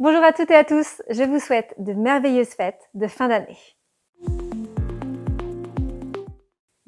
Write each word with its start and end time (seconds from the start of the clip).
Bonjour 0.00 0.24
à 0.24 0.32
toutes 0.32 0.50
et 0.50 0.56
à 0.56 0.64
tous, 0.64 1.02
je 1.08 1.22
vous 1.22 1.38
souhaite 1.38 1.72
de 1.78 1.92
merveilleuses 1.92 2.48
fêtes 2.48 2.90
de 2.94 3.06
fin 3.06 3.28
d'année. 3.28 3.56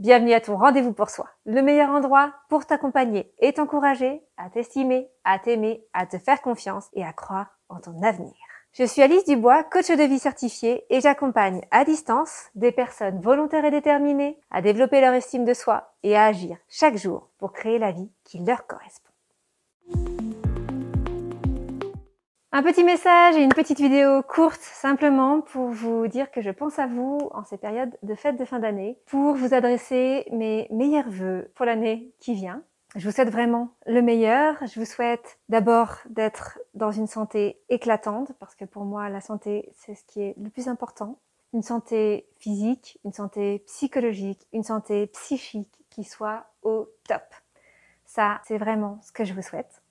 Bienvenue 0.01 0.33
à 0.33 0.41
ton 0.41 0.57
rendez-vous 0.57 0.93
pour 0.93 1.09
soi, 1.09 1.29
le 1.45 1.63
meilleur 1.63 1.91
endroit 1.91 2.35
pour 2.49 2.67
t'accompagner 2.67 3.33
et 3.39 3.53
t'encourager 3.53 4.25
à 4.37 4.51
t'estimer, 4.51 5.09
à 5.23 5.39
t'aimer, 5.39 5.87
à 5.93 6.07
te 6.07 6.19
faire 6.19 6.43
confiance 6.43 6.89
et 6.95 7.05
à 7.05 7.13
croire 7.13 7.57
en 7.69 7.79
ton 7.79 8.03
avenir. 8.03 8.35
Je 8.73 8.83
suis 8.83 9.03
Alice 9.03 9.25
Dubois, 9.25 9.63
coach 9.63 9.87
de 9.87 10.03
vie 10.03 10.19
certifiée 10.19 10.85
et 10.91 11.01
j'accompagne 11.01 11.61
à 11.71 11.85
distance 11.85 12.51
des 12.57 12.73
personnes 12.73 13.21
volontaires 13.21 13.65
et 13.65 13.71
déterminées 13.71 14.41
à 14.51 14.63
développer 14.63 15.01
leur 15.01 15.15
estime 15.15 15.45
de 15.45 15.55
soi 15.55 15.93
et 16.03 16.17
à 16.17 16.25
agir 16.25 16.57
chaque 16.69 16.97
jour 16.97 17.31
pour 17.39 17.53
créer 17.53 17.79
la 17.79 17.93
vie 17.93 18.11
qui 18.25 18.41
leur 18.41 18.67
correspond. 18.67 19.06
Un 22.57 22.63
petit 22.63 22.85
message 22.85 23.37
et 23.37 23.43
une 23.43 23.53
petite 23.53 23.83
vidéo 23.83 24.23
courte 24.23 24.63
simplement 24.63 25.43
pour 25.43 25.69
vous 25.69 26.09
dire 26.09 26.31
que 26.31 26.41
je 26.41 26.49
pense 26.49 26.79
à 26.79 26.87
vous 26.87 27.19
en 27.35 27.45
ces 27.45 27.59
périodes 27.59 27.95
de 28.03 28.15
fêtes 28.15 28.39
de 28.39 28.47
fin 28.47 28.61
d'année 28.61 28.99
pour 29.05 29.35
vous 29.35 29.53
adresser 29.53 30.25
mes 30.33 30.67
meilleurs 30.71 31.11
voeux 31.11 31.51
pour 31.55 31.67
l'année 31.67 32.15
qui 32.19 32.33
vient. 32.33 32.63
Je 32.95 33.07
vous 33.07 33.15
souhaite 33.15 33.29
vraiment 33.29 33.75
le 33.85 34.01
meilleur. 34.01 34.57
Je 34.67 34.81
vous 34.81 34.87
souhaite 34.87 35.39
d'abord 35.51 35.99
d'être 36.09 36.59
dans 36.73 36.91
une 36.91 37.07
santé 37.07 37.61
éclatante 37.69 38.33
parce 38.41 38.55
que 38.55 38.65
pour 38.65 38.87
moi 38.87 39.11
la 39.11 39.21
santé 39.21 39.71
c'est 39.75 39.95
ce 39.95 40.05
qui 40.07 40.23
est 40.23 40.35
le 40.43 40.49
plus 40.49 40.67
important. 40.67 41.19
Une 41.53 41.63
santé 41.63 42.27
physique, 42.39 42.99
une 43.05 43.13
santé 43.13 43.65
psychologique, 43.67 44.47
une 44.55 44.65
santé 44.65 45.09
psychique 45.09 45.85
qui 45.91 46.05
soit 46.05 46.47
au 46.63 46.89
top. 47.07 47.35
Ça 48.07 48.41
c'est 48.47 48.57
vraiment 48.57 48.99
ce 49.03 49.13
que 49.13 49.27
je 49.27 49.35
vous 49.35 49.43
souhaite. 49.43 49.83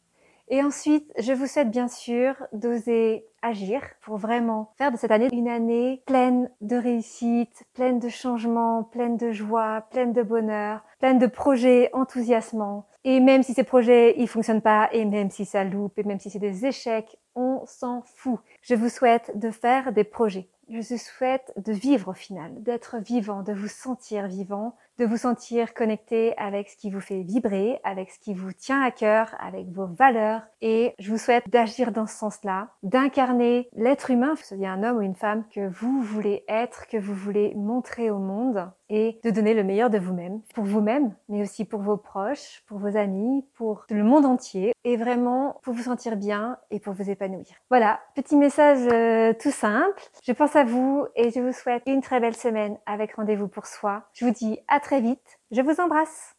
Et 0.50 0.62
ensuite, 0.62 1.12
je 1.18 1.34
vous 1.34 1.48
souhaite 1.48 1.72
bien 1.72 1.88
sûr 1.88 2.36
d'oser 2.54 3.26
agir 3.46 3.82
pour 4.02 4.18
vraiment 4.18 4.72
faire 4.78 4.92
de 4.92 4.98
cette 4.98 5.12
année 5.12 5.30
une 5.32 5.48
année 5.48 6.02
pleine 6.06 6.50
de 6.62 6.76
réussite, 6.76 7.64
pleine 7.74 8.00
de 8.00 8.10
changements, 8.10 8.84
pleine 8.84 9.18
de 9.18 9.32
joie, 9.32 9.86
pleine 9.92 10.14
de 10.14 10.24
bonheur, 10.24 10.82
pleine 11.00 11.20
de 11.20 11.28
projets 11.28 11.90
enthousiasmants. 11.94 12.86
Et 13.04 13.20
même 13.20 13.44
si 13.44 13.54
ces 13.54 13.64
projets 13.64 14.16
ils 14.18 14.28
fonctionnent 14.28 14.62
pas, 14.62 14.90
et 14.92 15.06
même 15.06 15.30
si 15.30 15.46
ça 15.46 15.64
loupe, 15.64 15.98
et 16.00 16.04
même 16.04 16.20
si 16.20 16.30
c'est 16.30 16.40
des 16.40 16.66
échecs, 16.66 17.18
on 17.36 17.62
s'en 17.66 18.02
fout. 18.02 18.40
Je 18.62 18.76
vous 18.76 18.90
souhaite 18.90 19.38
de 19.38 19.52
faire 19.52 19.92
des 19.92 20.04
projets. 20.04 20.50
Je 20.68 20.78
vous 20.78 20.98
souhaite 20.98 21.54
de 21.58 21.72
vivre 21.72 22.10
au 22.10 22.14
final, 22.14 22.64
d'être 22.64 22.98
vivant, 22.98 23.44
de 23.44 23.54
vous 23.54 23.68
sentir 23.68 24.26
vivant, 24.26 24.76
de 24.98 25.06
vous 25.06 25.18
sentir 25.18 25.76
connecté 25.76 26.36
avec 26.38 26.70
ce 26.70 26.78
qui 26.78 26.90
vous 26.90 27.02
fait 27.02 27.22
vibrer, 27.22 27.80
avec 27.84 28.10
ce 28.10 28.18
qui 28.18 28.34
vous 28.34 28.52
tient 28.52 28.82
à 28.82 28.90
cœur, 28.90 29.36
avec 29.40 29.68
vos 29.68 29.86
valeurs. 29.86 30.42
Et 30.62 30.96
je 30.98 31.12
vous 31.12 31.20
souhaite 31.20 31.48
d'agir 31.50 31.92
dans 31.92 32.08
ce 32.08 32.16
sens-là, 32.16 32.70
d'incarner 32.82 33.35
l'être 33.38 34.12
humain, 34.12 34.36
que 34.36 34.46
ce 34.46 34.56
soit 34.56 34.68
un 34.68 34.84
homme 34.84 34.98
ou 34.98 35.02
une 35.02 35.16
femme, 35.16 35.44
que 35.54 35.68
vous 35.68 36.02
voulez 36.02 36.44
être, 36.48 36.88
que 36.88 36.98
vous 36.98 37.14
voulez 37.14 37.54
montrer 37.56 38.10
au 38.10 38.20
monde 38.20 38.72
et 38.90 39.20
de 39.24 39.32
donner 39.32 39.54
le 39.54 39.64
meilleur 39.64 39.90
de 39.90 39.98
vous-même, 39.98 40.42
pour 40.54 40.64
vous-même, 40.64 41.14
mais 41.28 41.42
aussi 41.42 41.66
pour 41.66 41.82
vos 41.82 41.98
proches, 41.98 42.64
pour 42.68 42.78
vos 42.78 42.98
amis, 42.98 43.44
pour 43.56 43.86
le 43.90 44.04
monde 44.04 44.26
entier, 44.26 44.74
et 44.84 44.98
vraiment 44.98 45.60
pour 45.64 45.74
vous 45.74 45.84
sentir 45.84 46.16
bien 46.16 46.58
et 46.70 46.80
pour 46.80 46.94
vous 46.94 47.10
épanouir. 47.10 47.48
Voilà, 47.70 48.00
petit 48.16 48.36
message 48.36 48.88
euh, 48.92 49.34
tout 49.34 49.52
simple. 49.52 50.02
Je 50.24 50.32
pense 50.32 50.56
à 50.56 50.64
vous 50.64 51.06
et 51.16 51.32
je 51.32 51.40
vous 51.40 51.54
souhaite 51.54 51.84
une 51.88 52.02
très 52.02 52.20
belle 52.20 52.36
semaine 52.36 52.78
avec 52.86 53.16
rendez-vous 53.16 53.48
pour 53.48 53.66
soi. 53.66 54.04
Je 54.14 54.26
vous 54.26 54.32
dis 54.32 54.60
à 54.68 54.80
très 54.80 55.02
vite. 55.02 55.40
Je 55.52 55.62
vous 55.62 55.80
embrasse. 55.82 56.35